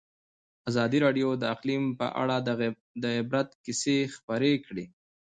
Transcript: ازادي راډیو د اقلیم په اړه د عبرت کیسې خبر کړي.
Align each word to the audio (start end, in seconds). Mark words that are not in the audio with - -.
ازادي 0.69 0.97
راډیو 1.05 1.27
د 1.37 1.43
اقلیم 1.55 1.83
په 1.99 2.07
اړه 2.21 2.35
د 3.03 3.05
عبرت 3.19 3.49
کیسې 3.63 3.97
خبر 4.15 4.41
کړي. 4.65 4.85